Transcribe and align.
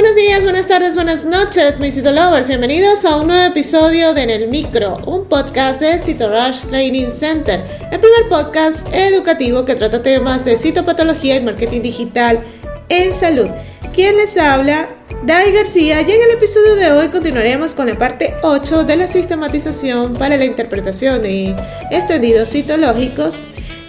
Buenos 0.00 0.16
días, 0.16 0.42
buenas 0.44 0.66
tardes, 0.66 0.94
buenas 0.94 1.26
noches, 1.26 1.78
mis 1.78 2.02
Lovers. 2.02 2.48
Bienvenidos 2.48 3.04
a 3.04 3.16
un 3.16 3.26
nuevo 3.26 3.44
episodio 3.44 4.14
de 4.14 4.22
En 4.22 4.30
el 4.30 4.48
Micro, 4.48 4.96
un 5.04 5.26
podcast 5.26 5.78
de 5.82 5.98
Rush 5.98 6.60
Training 6.70 7.10
Center, 7.10 7.60
el 7.92 8.00
primer 8.00 8.26
podcast 8.30 8.88
educativo 8.94 9.66
que 9.66 9.74
trata 9.74 10.02
temas 10.02 10.42
de 10.46 10.56
citopatología 10.56 11.36
y 11.36 11.42
marketing 11.42 11.82
digital 11.82 12.40
en 12.88 13.12
salud. 13.12 13.48
¿Quién 13.92 14.16
les 14.16 14.38
habla? 14.38 14.88
Dai 15.26 15.52
García 15.52 16.00
y 16.00 16.10
en 16.10 16.22
el 16.22 16.30
episodio 16.30 16.76
de 16.76 16.92
hoy 16.92 17.08
continuaremos 17.08 17.74
con 17.74 17.86
la 17.86 17.98
parte 17.98 18.32
8 18.40 18.84
de 18.84 18.96
la 18.96 19.06
sistematización 19.06 20.14
para 20.14 20.38
la 20.38 20.46
interpretación 20.46 21.20
de 21.20 21.54
extendidos 21.90 22.48
citológicos 22.48 23.38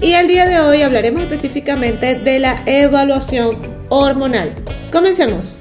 y 0.00 0.12
el 0.12 0.28
día 0.28 0.46
de 0.46 0.60
hoy 0.60 0.82
hablaremos 0.82 1.22
específicamente 1.22 2.14
de 2.14 2.38
la 2.38 2.62
evaluación 2.64 3.58
hormonal. 3.88 4.54
Comencemos. 4.92 5.58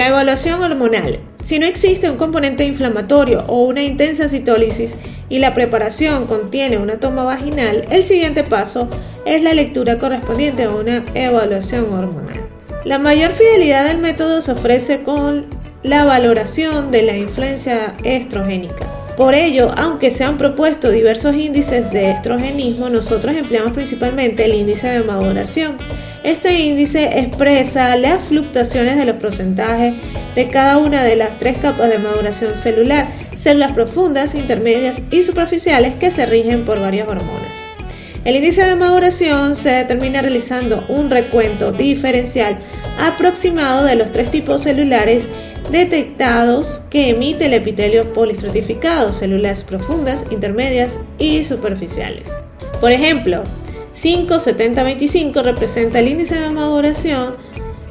La 0.00 0.08
evaluación 0.08 0.62
hormonal. 0.62 1.20
Si 1.44 1.58
no 1.58 1.66
existe 1.66 2.08
un 2.08 2.16
componente 2.16 2.64
inflamatorio 2.64 3.44
o 3.48 3.66
una 3.66 3.82
intensa 3.82 4.30
citólisis 4.30 4.96
y 5.28 5.40
la 5.40 5.52
preparación 5.52 6.26
contiene 6.26 6.78
una 6.78 6.98
toma 6.98 7.22
vaginal, 7.22 7.84
el 7.90 8.02
siguiente 8.02 8.42
paso 8.42 8.88
es 9.26 9.42
la 9.42 9.52
lectura 9.52 9.98
correspondiente 9.98 10.64
a 10.64 10.70
una 10.70 11.04
evaluación 11.12 11.92
hormonal. 11.92 12.40
La 12.86 12.96
mayor 12.96 13.32
fidelidad 13.32 13.84
del 13.84 13.98
método 13.98 14.40
se 14.40 14.52
ofrece 14.52 15.02
con 15.02 15.44
la 15.82 16.06
valoración 16.06 16.90
de 16.90 17.02
la 17.02 17.18
influencia 17.18 17.94
estrogénica. 18.02 18.86
Por 19.18 19.34
ello, 19.34 19.70
aunque 19.76 20.10
se 20.10 20.24
han 20.24 20.38
propuesto 20.38 20.88
diversos 20.88 21.36
índices 21.36 21.92
de 21.92 22.10
estrogenismo, 22.10 22.88
nosotros 22.88 23.36
empleamos 23.36 23.72
principalmente 23.72 24.46
el 24.46 24.54
índice 24.54 24.88
de 24.88 25.02
maduración. 25.02 25.76
Este 26.22 26.60
índice 26.60 27.18
expresa 27.18 27.96
las 27.96 28.22
fluctuaciones 28.24 28.98
de 28.98 29.06
los 29.06 29.16
porcentajes 29.16 29.94
de 30.34 30.48
cada 30.48 30.76
una 30.76 31.02
de 31.02 31.16
las 31.16 31.38
tres 31.38 31.56
capas 31.58 31.88
de 31.88 31.98
maduración 31.98 32.54
celular, 32.54 33.06
células 33.36 33.72
profundas, 33.72 34.34
intermedias 34.34 35.00
y 35.10 35.22
superficiales 35.22 35.94
que 35.94 36.10
se 36.10 36.26
rigen 36.26 36.66
por 36.66 36.78
varias 36.78 37.08
hormonas. 37.08 37.48
El 38.26 38.36
índice 38.36 38.62
de 38.66 38.74
maduración 38.74 39.56
se 39.56 39.70
determina 39.70 40.20
realizando 40.20 40.84
un 40.88 41.08
recuento 41.08 41.72
diferencial 41.72 42.58
aproximado 42.98 43.84
de 43.84 43.94
los 43.94 44.12
tres 44.12 44.30
tipos 44.30 44.62
celulares 44.62 45.26
detectados 45.72 46.82
que 46.90 47.10
emite 47.10 47.46
el 47.46 47.54
epitelio 47.54 48.12
polistratificado, 48.12 49.14
células 49.14 49.62
profundas, 49.62 50.26
intermedias 50.30 50.98
y 51.18 51.44
superficiales. 51.44 52.28
Por 52.78 52.92
ejemplo, 52.92 53.42
57025 54.00 55.42
representa 55.42 55.98
el 55.98 56.08
índice 56.08 56.40
de 56.40 56.50
maduración 56.50 57.34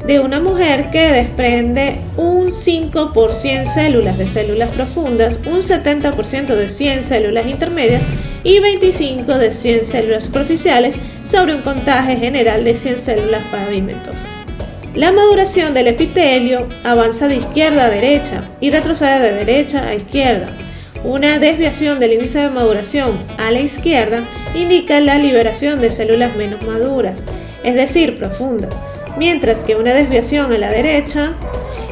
de 0.08 0.20
una 0.20 0.40
mujer 0.40 0.90
que 0.92 1.12
desprende 1.12 1.98
un 2.18 2.52
5 2.52 3.14
por 3.14 3.32
100 3.32 3.68
células 3.68 4.18
de 4.18 4.28
células 4.28 4.72
profundas, 4.72 5.38
un 5.46 5.62
70% 5.62 6.48
de 6.48 6.68
100 6.68 7.04
células 7.04 7.46
intermedias 7.46 8.02
y 8.44 8.60
25 8.60 9.38
de 9.38 9.52
100 9.52 9.86
células 9.86 10.24
superficiales 10.24 10.96
sobre 11.26 11.54
un 11.54 11.62
contaje 11.62 12.16
general 12.16 12.64
de 12.64 12.74
100 12.74 12.98
células 12.98 13.44
pavimentosas. 13.52 14.46
La 14.96 15.12
maduración 15.12 15.76
del 15.76 15.88
epitelio 15.88 16.68
avanza 16.84 17.28
de 17.28 17.36
izquierda 17.36 17.86
a 17.86 17.90
derecha 17.90 18.44
y 18.60 18.72
retrocede 18.72 19.20
de 19.20 19.46
derecha 19.46 19.86
a 19.86 19.94
izquierda. 19.94 20.48
Una 21.04 21.40
desviación 21.40 22.00
del 22.00 22.14
índice 22.14 22.40
de 22.40 22.50
maduración 22.50 23.12
a 23.38 23.52
la 23.52 23.62
izquierda 23.62 24.24
indica 24.54 25.00
la 25.00 25.18
liberación 25.18 25.80
de 25.80 25.90
células 25.90 26.36
menos 26.36 26.62
maduras, 26.64 27.22
es 27.64 27.76
decir, 27.76 28.18
profundas, 28.18 28.76
mientras 29.18 29.64
que 29.64 29.76
una 29.76 29.94
desviación 29.94 30.52
a 30.52 30.58
la 30.58 30.70
derecha 30.70 31.36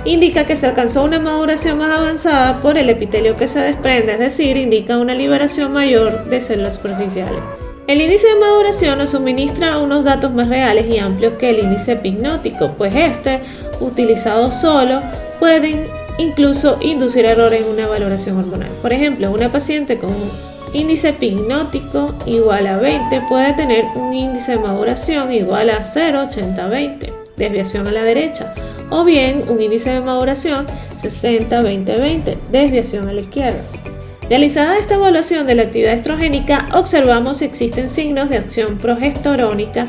indica 0.04 0.46
que 0.46 0.58
se 0.58 0.68
alcanzó 0.68 1.06
una 1.06 1.20
maduración 1.20 1.78
más 1.78 1.98
avanzada 1.98 2.62
por 2.62 2.78
el 2.78 2.90
epitelio 2.90 3.38
que 3.38 3.48
se 3.48 3.60
desprende, 3.60 4.14
es 4.14 4.20
decir, 4.20 4.58
indica 4.58 4.98
una 4.98 5.14
liberación 5.14 5.72
mayor 5.72 6.26
de 6.26 6.42
células 6.42 6.76
superficiales. 6.76 7.40
El 7.88 8.02
índice 8.02 8.28
de 8.28 8.40
maduración 8.42 8.98
nos 8.98 9.12
suministra 9.12 9.78
unos 9.78 10.04
datos 10.04 10.34
más 10.34 10.50
reales 10.50 10.94
y 10.94 10.98
amplios 10.98 11.36
que 11.40 11.52
el 11.52 11.60
índice 11.60 11.94
epinótico, 11.94 12.74
pues 12.78 12.94
este, 12.94 13.40
utilizado 13.80 14.52
solo, 14.52 15.02
pueden 15.40 15.88
incluso 16.18 16.78
inducir 16.82 17.26
error 17.26 17.54
en 17.54 17.66
una 17.66 17.88
valoración 17.88 18.38
hormonal. 18.38 18.72
Por 18.82 18.94
ejemplo, 18.94 19.32
una 19.32 19.52
paciente 19.52 19.98
con 19.98 20.12
un 20.12 20.30
índice 20.74 21.10
epinótico 21.10 22.14
igual 22.26 22.68
a 22.68 22.78
20 22.78 23.22
puede 23.30 23.54
tener 23.54 23.86
un 23.96 24.14
índice 24.14 24.54
de 24.54 24.60
maduración 24.60 25.32
igual 25.32 25.70
a 25.70 25.82
0,80-20, 25.82 27.14
desviación 27.38 27.88
a 27.88 27.92
la 27.92 28.04
derecha, 28.04 28.54
o 28.90 29.04
bien 29.04 29.44
un 29.48 29.62
índice 29.62 29.92
de 29.92 30.02
maduración 30.02 30.66
60-20-20, 31.02 32.38
desviación 32.52 33.08
a 33.08 33.14
la 33.14 33.22
izquierda. 33.22 33.60
Realizada 34.30 34.78
esta 34.78 34.96
evaluación 34.96 35.48
de 35.48 35.56
la 35.56 35.64
actividad 35.64 35.94
estrogénica, 35.94 36.66
observamos 36.74 37.38
si 37.38 37.46
existen 37.46 37.88
signos 37.88 38.30
de 38.30 38.38
acción 38.38 38.78
progesterónica 38.78 39.86